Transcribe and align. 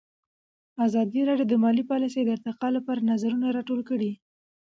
ازادي 0.85 1.21
راډیو 1.29 1.49
د 1.49 1.53
مالي 1.63 1.83
پالیسي 1.91 2.21
د 2.23 2.29
ارتقا 2.35 2.67
لپاره 2.77 3.07
نظرونه 3.11 3.47
راټول 3.57 3.81
کړي. 3.89 4.11